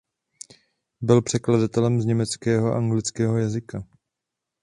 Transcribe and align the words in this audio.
Byl 1.01 1.21
překladatelem 1.21 2.01
z 2.01 2.05
německého 2.05 2.67
a 2.71 2.77
anglického 2.77 3.37
jazyka. 3.37 3.83